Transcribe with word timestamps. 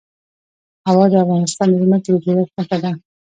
هوا 0.89 1.05
د 1.11 1.13
افغانستان 1.25 1.67
د 1.71 1.75
ځمکې 1.83 2.09
د 2.13 2.17
جوړښت 2.23 2.53
نښه 2.59 2.77
ده. 2.83 2.91